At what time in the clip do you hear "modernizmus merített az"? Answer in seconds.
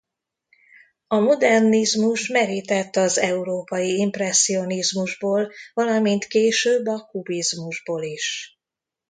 1.19-3.17